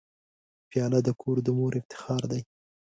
پیاله 0.69 0.99
د 1.03 1.09
کور 1.21 1.37
د 1.45 1.47
مور 1.57 1.73
افتخار 1.81 2.23
دی. 2.31 2.41